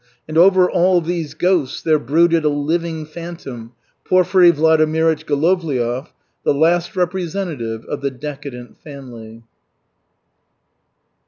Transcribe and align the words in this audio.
And 0.27 0.35
over 0.35 0.67
all 0.67 0.99
these 0.99 1.35
ghosts 1.35 1.79
there 1.79 1.99
brooded 1.99 2.43
a 2.43 2.49
living 2.49 3.05
phantom, 3.05 3.73
Porfiry 4.03 4.51
Vladimirych 4.51 5.25
Golovliov, 5.25 6.07
the 6.43 6.55
last 6.55 6.95
representative 6.95 7.85
of 7.85 8.01
the 8.01 8.09
decadent 8.09 8.77
family. 8.79 9.43